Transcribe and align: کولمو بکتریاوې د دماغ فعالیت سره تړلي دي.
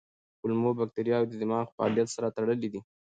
کولمو 0.39 0.71
بکتریاوې 0.79 1.27
د 1.29 1.33
دماغ 1.41 1.65
فعالیت 1.75 2.07
سره 2.15 2.33
تړلي 2.37 2.67
دي. 2.73 2.81